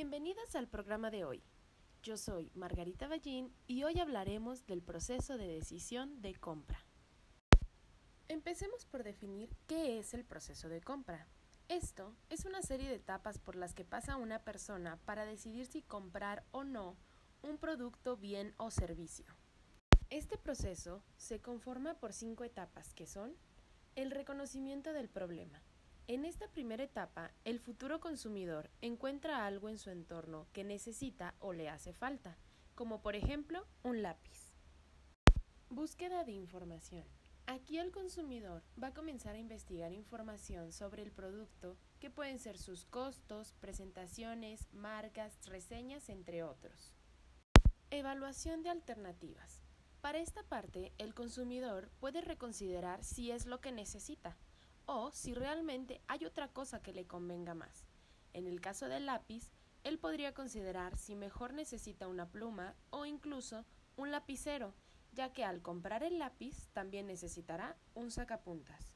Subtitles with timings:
[0.00, 1.42] Bienvenidas al programa de hoy.
[2.02, 6.78] Yo soy Margarita Ballín y hoy hablaremos del proceso de decisión de compra.
[8.26, 11.28] Empecemos por definir qué es el proceso de compra.
[11.68, 15.82] Esto es una serie de etapas por las que pasa una persona para decidir si
[15.82, 16.96] comprar o no
[17.42, 19.26] un producto, bien o servicio.
[20.08, 23.36] Este proceso se conforma por cinco etapas que son
[23.96, 25.60] el reconocimiento del problema.
[26.06, 31.52] En esta primera etapa, el futuro consumidor encuentra algo en su entorno que necesita o
[31.52, 32.36] le hace falta,
[32.74, 34.54] como por ejemplo un lápiz.
[35.68, 37.04] Búsqueda de información.
[37.46, 42.58] Aquí el consumidor va a comenzar a investigar información sobre el producto, que pueden ser
[42.58, 46.94] sus costos, presentaciones, marcas, reseñas, entre otros.
[47.90, 49.62] Evaluación de alternativas.
[50.00, 54.36] Para esta parte, el consumidor puede reconsiderar si es lo que necesita
[54.86, 57.86] o si realmente hay otra cosa que le convenga más.
[58.32, 59.50] En el caso del lápiz,
[59.82, 63.64] él podría considerar si mejor necesita una pluma o incluso
[63.96, 64.74] un lapicero,
[65.12, 68.94] ya que al comprar el lápiz también necesitará un sacapuntas.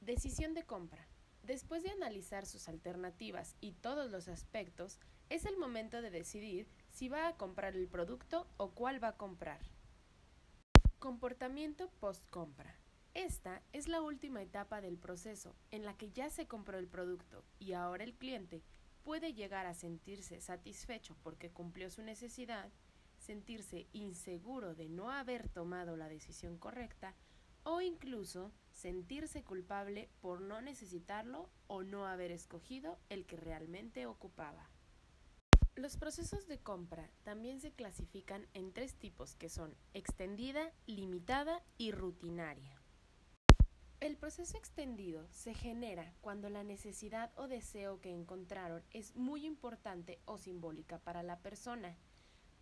[0.00, 1.06] Decisión de compra.
[1.42, 4.98] Después de analizar sus alternativas y todos los aspectos,
[5.30, 9.16] es el momento de decidir si va a comprar el producto o cuál va a
[9.16, 9.60] comprar.
[10.98, 12.79] Comportamiento post-compra.
[13.14, 17.44] Esta es la última etapa del proceso en la que ya se compró el producto
[17.58, 18.62] y ahora el cliente
[19.02, 22.70] puede llegar a sentirse satisfecho porque cumplió su necesidad,
[23.18, 27.16] sentirse inseguro de no haber tomado la decisión correcta
[27.64, 34.70] o incluso sentirse culpable por no necesitarlo o no haber escogido el que realmente ocupaba.
[35.74, 41.90] Los procesos de compra también se clasifican en tres tipos que son extendida, limitada y
[41.90, 42.79] rutinaria.
[44.00, 50.18] El proceso extendido se genera cuando la necesidad o deseo que encontraron es muy importante
[50.24, 51.98] o simbólica para la persona,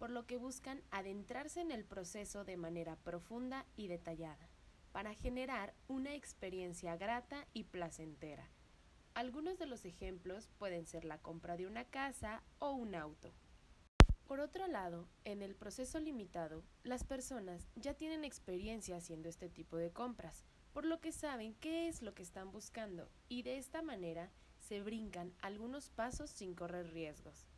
[0.01, 4.49] por lo que buscan adentrarse en el proceso de manera profunda y detallada,
[4.91, 8.49] para generar una experiencia grata y placentera.
[9.15, 13.33] Algunos de los ejemplos pueden ser la compra de una casa o un auto.
[14.27, 19.77] Por otro lado, en el proceso limitado, las personas ya tienen experiencia haciendo este tipo
[19.77, 20.45] de compras,
[20.79, 24.31] por lo que saben qué es lo que están buscando y de esta manera
[24.61, 27.49] se brincan algunos pasos sin correr riesgos.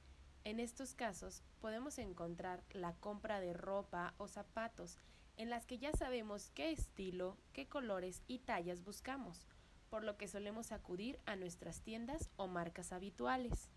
[0.42, 4.96] En estos casos podemos encontrar la compra de ropa o zapatos
[5.36, 9.46] en las que ya sabemos qué estilo, qué colores y tallas buscamos,
[9.90, 13.68] por lo que solemos acudir a nuestras tiendas o marcas habituales.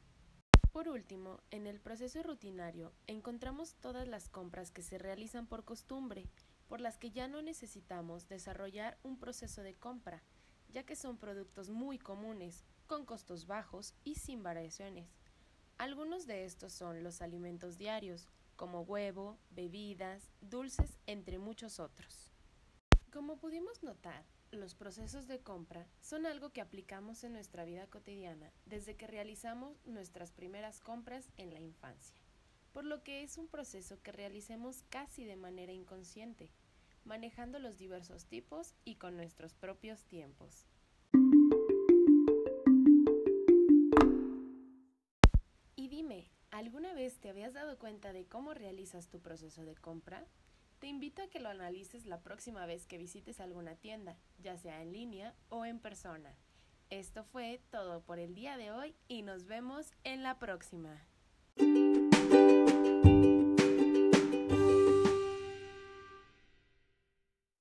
[0.72, 6.30] Por último, en el proceso rutinario encontramos todas las compras que se realizan por costumbre,
[6.74, 10.24] por las que ya no necesitamos desarrollar un proceso de compra,
[10.70, 15.08] ya que son productos muy comunes, con costos bajos y sin variaciones.
[15.78, 22.32] Algunos de estos son los alimentos diarios, como huevo, bebidas, dulces, entre muchos otros.
[23.12, 28.52] Como pudimos notar, los procesos de compra son algo que aplicamos en nuestra vida cotidiana
[28.66, 32.18] desde que realizamos nuestras primeras compras en la infancia,
[32.72, 36.50] por lo que es un proceso que realicemos casi de manera inconsciente
[37.06, 40.66] manejando los diversos tipos y con nuestros propios tiempos.
[45.76, 50.26] Y dime, ¿alguna vez te habías dado cuenta de cómo realizas tu proceso de compra?
[50.80, 54.82] Te invito a que lo analices la próxima vez que visites alguna tienda, ya sea
[54.82, 56.36] en línea o en persona.
[56.90, 61.02] Esto fue todo por el día de hoy y nos vemos en la próxima.